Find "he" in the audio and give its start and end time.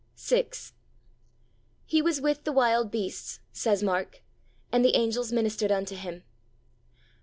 1.85-2.01